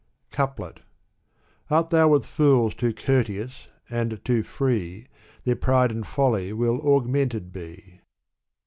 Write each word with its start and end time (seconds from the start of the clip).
CoupUt. 0.31 0.79
Art 1.69 1.91
thou 1.91 2.07
with 2.07 2.25
fools 2.25 2.73
too 2.73 2.91
courteous 2.91 3.67
and 3.87 4.19
too 4.25 4.41
free, 4.41 5.05
Their 5.43 5.55
pride 5.55 5.91
and 5.91 6.07
folly 6.07 6.53
will 6.53 6.81
augmented 6.81 7.53
be. 7.53 8.01